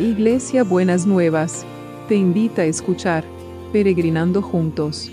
[0.00, 1.66] Iglesia Buenas Nuevas,
[2.08, 3.22] te invita a escuchar
[3.70, 5.10] Peregrinando Juntos.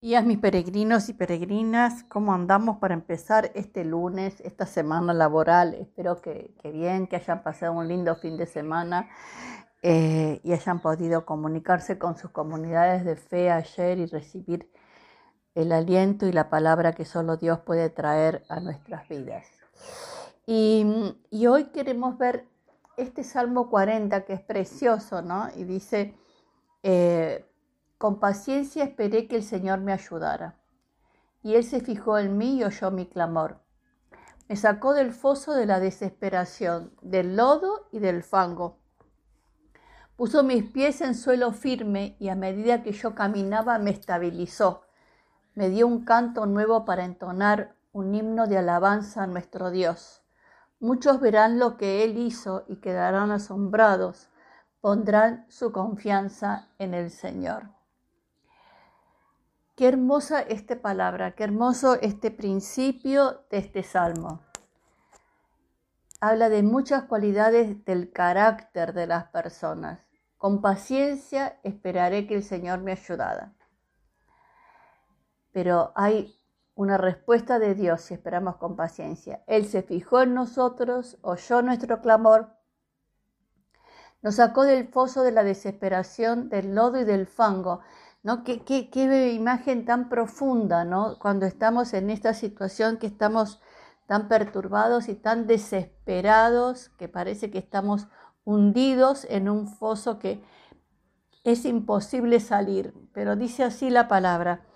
[0.00, 5.74] Días mis peregrinos y peregrinas, ¿cómo andamos para empezar este lunes, esta semana laboral?
[5.74, 9.08] Espero que, que bien, que hayan pasado un lindo fin de semana
[9.82, 14.70] eh, y hayan podido comunicarse con sus comunidades de fe ayer y recibir
[15.54, 19.46] el aliento y la palabra que solo Dios puede traer a nuestras vidas.
[20.46, 20.84] Y,
[21.46, 22.46] hoy queremos ver
[22.96, 25.48] este Salmo 40 que es precioso, ¿no?
[25.56, 26.14] Y dice,
[26.82, 27.46] eh,
[27.96, 30.56] con paciencia esperé que el Señor me ayudara.
[31.42, 33.60] Y Él se fijó en mí y oyó mi clamor.
[34.48, 38.79] Me sacó del foso de la desesperación, del lodo y del fango
[40.20, 44.82] Puso mis pies en suelo firme y a medida que yo caminaba me estabilizó.
[45.54, 50.22] Me dio un canto nuevo para entonar un himno de alabanza a nuestro Dios.
[50.78, 54.28] Muchos verán lo que Él hizo y quedarán asombrados.
[54.82, 57.70] Pondrán su confianza en el Señor.
[59.74, 64.42] Qué hermosa esta palabra, qué hermoso este principio de este salmo.
[66.20, 70.09] Habla de muchas cualidades del carácter de las personas.
[70.40, 73.52] Con paciencia esperaré que el Señor me ayudara.
[75.52, 76.34] Pero hay
[76.74, 79.44] una respuesta de Dios si esperamos con paciencia.
[79.46, 82.56] Él se fijó en nosotros, oyó nuestro clamor,
[84.22, 87.80] nos sacó del foso de la desesperación, del lodo y del fango.
[88.22, 88.42] ¿no?
[88.42, 91.18] Qué, qué, qué imagen tan profunda, ¿no?
[91.18, 93.60] Cuando estamos en esta situación que estamos
[94.06, 98.08] tan perturbados y tan desesperados, que parece que estamos
[98.44, 100.42] hundidos en un foso que
[101.44, 102.94] es imposible salir.
[103.12, 104.66] Pero dice así la palabra,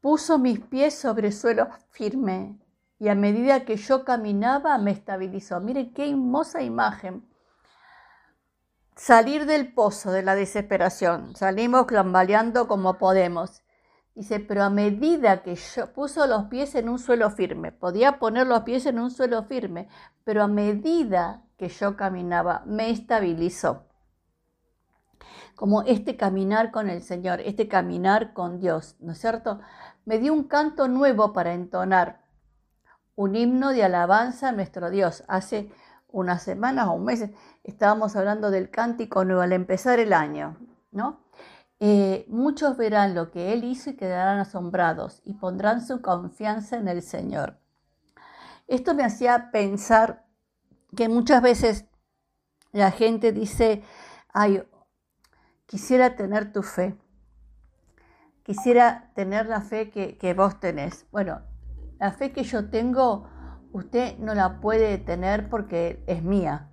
[0.00, 2.58] puso mis pies sobre suelo firme
[2.98, 5.60] y a medida que yo caminaba me estabilizó.
[5.60, 7.26] Miren qué hermosa imagen.
[8.94, 11.34] Salir del pozo de la desesperación.
[11.34, 13.62] Salimos clambaleando como podemos.
[14.20, 18.46] Dice, pero a medida que yo puso los pies en un suelo firme, podía poner
[18.46, 19.88] los pies en un suelo firme,
[20.24, 23.86] pero a medida que yo caminaba me estabilizó.
[25.54, 29.60] Como este caminar con el Señor, este caminar con Dios, ¿no es cierto?
[30.04, 32.20] Me dio un canto nuevo para entonar,
[33.16, 35.24] un himno de alabanza a nuestro Dios.
[35.28, 35.72] Hace
[36.08, 37.30] unas semanas o un mes
[37.64, 40.58] estábamos hablando del cántico nuevo al empezar el año,
[40.92, 41.24] ¿no?
[41.82, 46.88] Eh, muchos verán lo que Él hizo y quedarán asombrados y pondrán su confianza en
[46.88, 47.58] el Señor.
[48.68, 50.26] Esto me hacía pensar
[50.94, 51.86] que muchas veces
[52.72, 53.82] la gente dice,
[54.28, 54.62] ay,
[55.64, 56.98] quisiera tener tu fe,
[58.42, 61.06] quisiera tener la fe que, que vos tenés.
[61.10, 61.40] Bueno,
[61.98, 63.26] la fe que yo tengo,
[63.72, 66.70] usted no la puede tener porque es mía.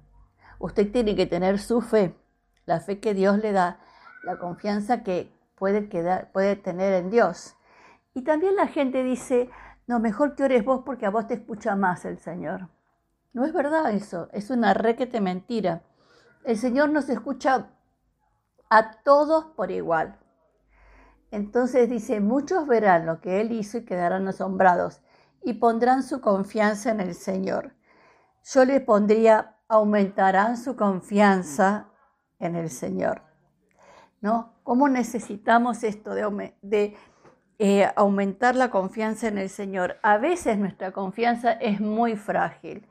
[0.59, 2.13] Usted tiene que tener su fe,
[2.65, 3.79] la fe que Dios le da
[4.27, 7.55] la confianza que puede, quedar, puede tener en Dios.
[8.13, 9.49] Y también la gente dice,
[9.87, 12.67] no, mejor que ores vos porque a vos te escucha más el Señor.
[13.31, 15.81] No es verdad eso, es una requete mentira.
[16.43, 17.69] El Señor nos escucha
[18.69, 20.19] a todos por igual.
[21.31, 25.01] Entonces dice, muchos verán lo que Él hizo y quedarán asombrados
[25.41, 27.75] y pondrán su confianza en el Señor.
[28.43, 31.87] Yo le pondría, aumentarán su confianza
[32.39, 33.26] en el Señor.
[34.63, 36.97] ¿Cómo necesitamos esto de,
[37.59, 39.97] eh, aumentar la confianza en el Señor?
[40.01, 42.87] A veces nuestra confianza es muy frágil.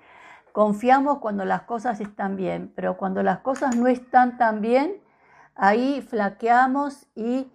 [0.52, 5.02] Confiamos cuando las cosas están bien, pero cuando las cosas no están tan bien,
[5.54, 7.52] ahí flaqueamos y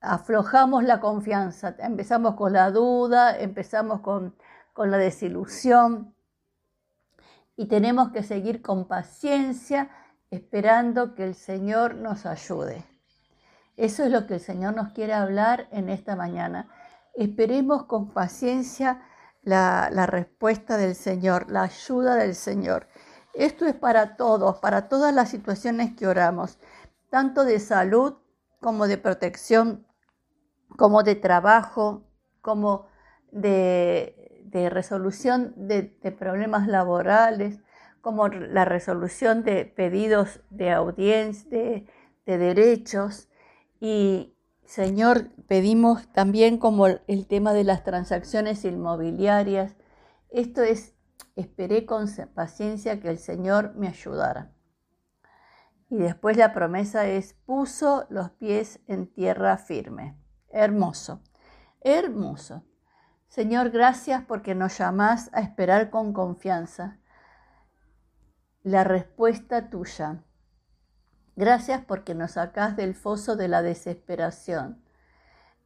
[0.00, 1.74] aflojamos la confianza.
[1.78, 4.34] Empezamos con la duda, empezamos con
[4.76, 6.14] la desilusión
[7.56, 9.90] y tenemos que seguir con paciencia
[10.30, 12.84] esperando que el Señor nos ayude.
[13.78, 16.68] Eso es lo que el Señor nos quiere hablar en esta mañana.
[17.14, 19.02] Esperemos con paciencia
[19.44, 22.88] la, respuesta del Señor, la ayuda del Señor.
[23.34, 26.58] Esto es para todos, para todas las situaciones que oramos,
[27.08, 28.14] tanto de salud
[28.60, 29.86] como de protección,
[30.76, 32.02] como de trabajo,
[32.42, 32.88] como
[33.30, 34.40] de,
[34.72, 35.84] resolución de,
[36.18, 37.60] problemas laborales,
[38.00, 41.86] como la resolución de pedidos de audiencia, de,
[42.26, 43.28] de derechos.
[43.80, 44.34] Y
[44.64, 49.76] Señor, pedimos también como el tema de las transacciones inmobiliarias.
[50.30, 50.94] Esto es,
[51.36, 54.52] esperé con paciencia que el Señor me ayudara.
[55.88, 60.18] Y después la promesa es, puso los pies en tierra firme.
[60.50, 61.22] Hermoso,
[61.80, 62.64] hermoso.
[63.28, 66.98] Señor, gracias porque nos llamás a esperar con confianza
[68.62, 70.24] la respuesta tuya.
[71.38, 74.82] Gracias porque nos sacás del foso de la desesperación.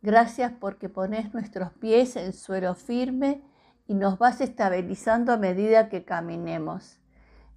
[0.03, 3.43] Gracias porque pones nuestros pies en suelo firme
[3.87, 6.99] y nos vas estabilizando a medida que caminemos.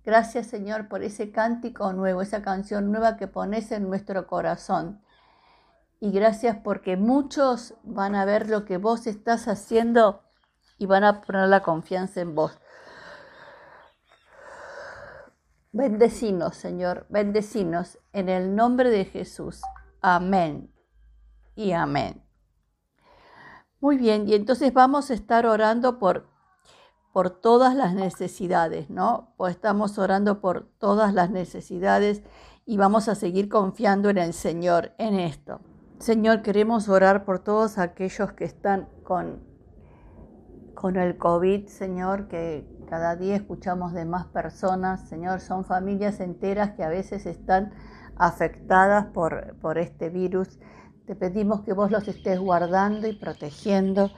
[0.05, 5.01] Gracias Señor por ese cántico nuevo, esa canción nueva que pones en nuestro corazón.
[5.99, 10.23] Y gracias porque muchos van a ver lo que vos estás haciendo
[10.77, 12.57] y van a poner la confianza en vos.
[15.75, 19.61] Bendecinos, Señor, bendecinos en el nombre de Jesús.
[19.99, 20.71] Amén
[21.53, 22.23] y amén.
[23.81, 26.29] Muy bien, y entonces vamos a estar orando por
[27.11, 29.33] por todas las necesidades, ¿no?
[29.35, 32.23] Pues estamos orando por todas las necesidades
[32.65, 35.59] y vamos a seguir confiando en el Señor en esto.
[35.99, 39.43] Señor, queremos orar por todos aquellos que están con,
[40.73, 46.71] con el COVID, Señor, que cada día escuchamos de más personas, Señor, son familias enteras
[46.71, 47.73] que a veces están
[48.15, 50.59] afectadas por, por este virus.
[51.05, 54.11] Te pedimos que vos los estés guardando y protegiendo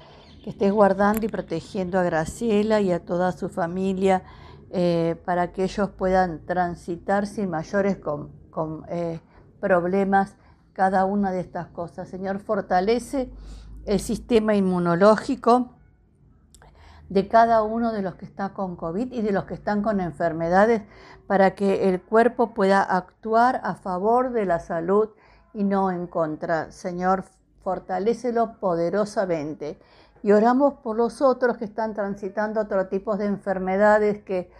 [0.48, 4.24] que estés guardando y protegiendo a Graciela y a toda su familia
[4.70, 7.98] eh, para que ellos puedan transitar sin mayores
[8.88, 9.20] eh,
[9.60, 10.38] problemas
[10.72, 12.08] cada una de estas cosas.
[12.08, 13.30] Señor, fortalece
[13.86, 15.77] el sistema inmunológico
[17.10, 20.00] de cada uno de los que está con COVID y de los que están con
[20.00, 20.82] enfermedades
[21.26, 25.10] para que el cuerpo pueda actuar a favor de la salud
[25.54, 26.72] y no en contra.
[26.72, 27.24] Señor,
[27.64, 29.80] fortalecelo poderosamente
[30.24, 34.52] y oramos por los otros que están transitando otro tipo de enfermedades, que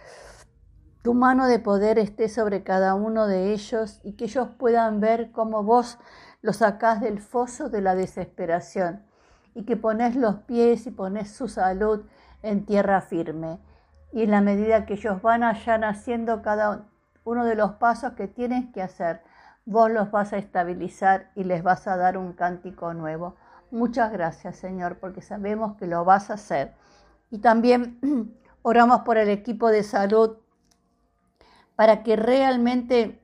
[1.02, 5.30] tu mano de poder esté sobre cada uno de ellos y que ellos puedan ver
[5.32, 5.98] cómo vos
[6.42, 9.04] los sacás del foso de la desesperación
[9.54, 12.04] y que pones los pies y pones su salud
[12.42, 13.58] en tierra firme.
[14.12, 16.86] Y en la medida que ellos van allá haciendo cada
[17.24, 19.22] uno de los pasos que tienen que hacer,
[19.66, 23.36] vos los vas a estabilizar y les vas a dar un cántico nuevo.
[23.70, 26.74] Muchas gracias, Señor, porque sabemos que lo vas a hacer.
[27.30, 28.00] Y también
[28.62, 30.38] oramos por el equipo de salud
[31.76, 33.20] para que realmente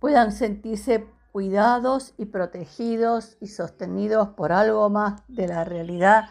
[0.00, 6.28] puedan sentirse cuidados y protegidos y sostenidos por algo más de la realidad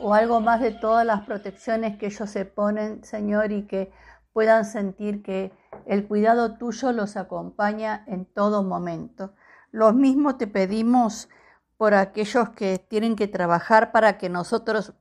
[0.00, 3.92] o algo más de todas las protecciones que ellos se ponen, Señor, y que
[4.32, 5.52] puedan sentir que
[5.86, 9.32] el cuidado tuyo los acompaña en todo momento.
[9.70, 11.28] Lo mismo te pedimos
[11.76, 14.94] por aquellos que tienen que trabajar para que nosotros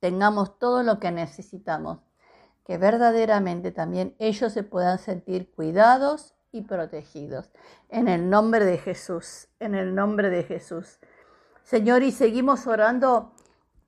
[0.00, 1.98] tengamos todo lo que necesitamos,
[2.66, 7.50] que verdaderamente también ellos se puedan sentir cuidados y protegidos.
[7.88, 10.98] En el nombre de Jesús, en el nombre de Jesús.
[11.62, 13.33] Señor, y seguimos orando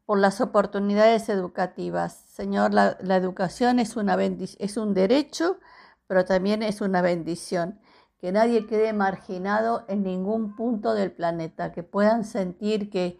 [0.06, 2.24] por las oportunidades educativas.
[2.28, 5.58] Señor, la, educación es, un derecho,
[6.06, 7.80] pero también es una bendición
[8.18, 13.18] que nadie quede marginado en ningún punto del planeta, que puedan sentir que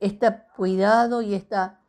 [0.00, 1.80] este cuidado y esta,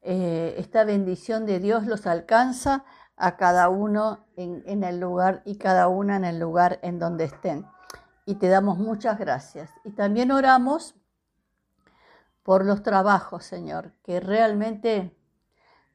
[0.00, 2.84] eh, esta bendición de Dios los alcanza
[3.16, 7.24] a cada uno en, en el lugar y cada una en el lugar en donde
[7.24, 7.66] estén.
[8.26, 9.70] Y te damos muchas gracias.
[9.84, 10.94] Y también oramos
[12.42, 15.16] por los trabajos, Señor, que realmente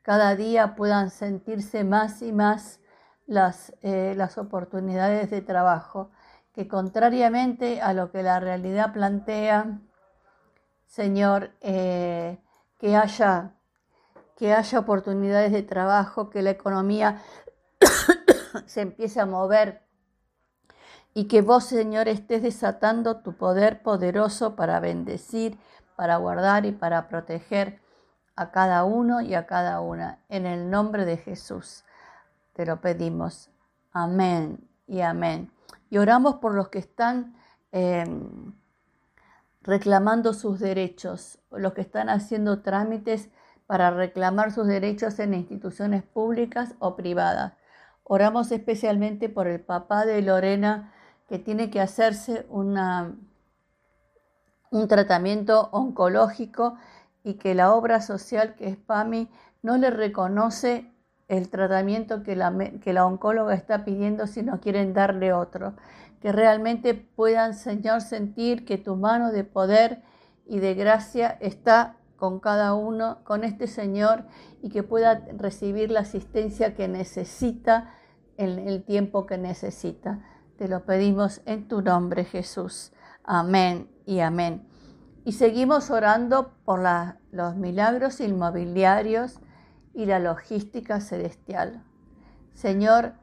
[0.01, 2.79] cada día puedan sentirse más y más
[3.25, 6.11] las, eh, las oportunidades de trabajo,
[6.53, 9.79] que contrariamente a lo que la realidad plantea,
[10.85, 12.39] Señor, eh,
[12.79, 13.53] que, haya,
[14.37, 17.21] que haya oportunidades de trabajo, que la economía
[18.65, 19.87] se empiece a mover
[21.13, 25.57] y que vos, Señor, estés desatando tu poder poderoso para bendecir,
[25.97, 27.81] para guardar y para proteger
[28.35, 31.83] a cada uno y a cada una, en el nombre de Jesús.
[32.53, 33.49] Te lo pedimos.
[33.91, 35.51] Amén y amén.
[35.89, 37.35] Y oramos por los que están
[37.71, 38.53] em,
[39.63, 43.29] reclamando sus derechos, los que están haciendo trámites
[43.65, 47.53] para reclamar sus derechos en instituciones públicas o privadas.
[48.03, 50.93] Oramos especialmente por el papá de Lorena
[51.27, 53.15] que tiene que hacerse una,
[54.71, 56.75] un tratamiento oncológico
[57.23, 59.29] y que la obra social que es PAMI
[59.61, 60.91] no le reconoce
[61.27, 65.73] el tratamiento que la, que la oncóloga está pidiendo si no quieren darle otro.
[66.21, 70.01] Que realmente puedan, Señor, sentir que tu mano de poder
[70.45, 74.23] y de gracia está con cada uno, con este Señor,
[74.61, 77.93] y que pueda recibir la asistencia que necesita
[78.37, 80.21] en el tiempo que necesita.
[80.57, 82.93] Te lo pedimos en tu nombre, Jesús.
[83.23, 84.65] Amén y amén.
[85.25, 86.81] Y seguimos orando por
[87.31, 89.39] los milagros inmobiliarios
[89.93, 91.83] y la logística celestial.
[92.53, 93.13] Señor,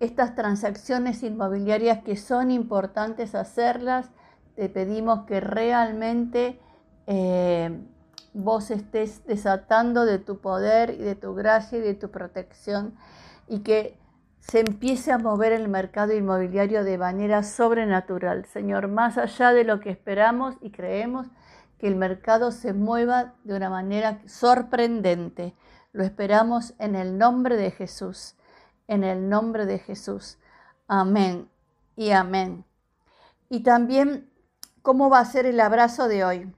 [0.00, 4.10] estas transacciones inmobiliarias que son importantes hacerlas,
[4.56, 6.58] te pedimos que realmente
[7.06, 7.78] eh,
[8.32, 12.94] vos estés desatando de tu poder y de tu gracia y de tu protección
[13.46, 13.98] y que
[14.40, 18.46] se empiece a mover el mercado inmobiliario de manera sobrenatural.
[18.46, 21.28] Señor, más allá de lo que esperamos y creemos,
[21.78, 25.54] que el mercado se mueva de una manera sorprendente.
[25.92, 28.34] Lo esperamos en el nombre de Jesús,
[28.88, 30.38] en el nombre de Jesús.
[30.88, 31.48] Amén
[31.96, 32.64] y amén.
[33.48, 34.30] Y también,
[34.82, 36.52] ¿cómo va a ser el abrazo de hoy?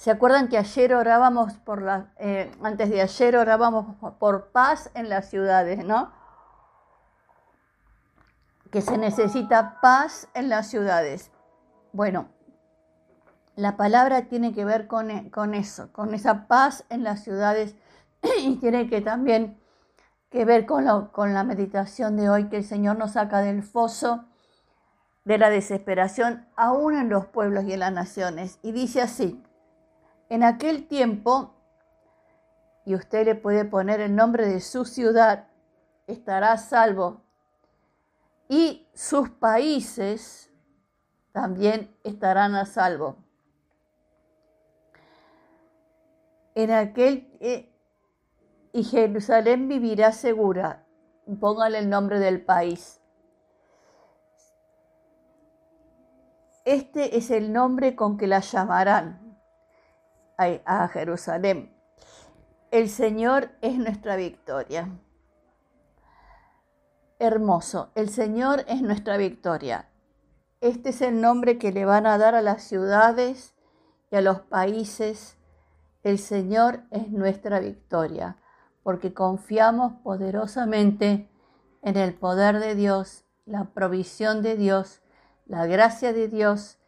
[0.00, 5.10] ¿Se acuerdan que ayer orábamos por la, eh, antes de ayer orábamos por paz en
[5.10, 6.10] las ciudades, ¿no?
[8.70, 11.30] Que se necesita paz en las ciudades.
[11.92, 12.28] Bueno,
[13.56, 17.76] la palabra tiene que ver con, eso, con esa paz en las ciudades
[18.40, 19.60] y tiene que también
[20.30, 24.24] que ver con la meditación de hoy, que el Señor nos saca del foso
[25.26, 28.58] de la desesperación, aún en los pueblos y en las naciones.
[28.62, 29.44] Y dice así,
[30.30, 31.54] en aquel tiempo,
[32.86, 35.48] y usted le puede poner el nombre de su ciudad,
[36.06, 37.20] estará salvo.
[38.48, 40.50] Y sus países
[41.32, 43.16] también estarán a salvo.
[46.54, 47.72] En aquel eh,
[48.72, 50.86] y Jerusalén vivirá segura.
[51.40, 53.00] Póngale el nombre del país.
[56.64, 59.29] Este es el nombre con que la llamarán
[60.64, 61.74] a Jerusalén.
[62.70, 64.88] El Señor es nuestra victoria.
[67.18, 69.90] Hermoso, el Señor es nuestra victoria.
[70.62, 73.54] Este es el nombre que le van a dar a las ciudades
[74.10, 75.36] y a los países.
[76.02, 78.38] El Señor es nuestra victoria,
[78.82, 81.28] porque confiamos poderosamente
[81.82, 85.02] en el poder de Dios, la provisión de Dios,
[85.44, 86.78] la gracia de Dios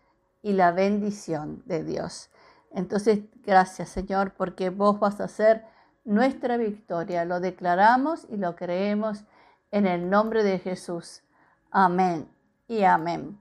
[0.41, 2.31] y la bendición de Dios.
[2.75, 5.65] Entonces, gracias Señor, porque vos vas a ser
[6.05, 7.25] nuestra victoria.
[7.25, 9.25] Lo declaramos y lo creemos
[9.71, 11.23] en el nombre de Jesús.
[11.71, 12.29] Amén
[12.69, 13.39] y amén.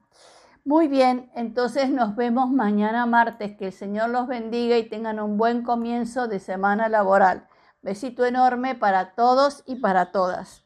[0.63, 3.57] Muy bien, entonces nos vemos mañana martes.
[3.57, 7.47] Que el Señor los bendiga y tengan un buen comienzo de semana laboral.
[7.81, 10.63] Besito enorme para todos y para todas.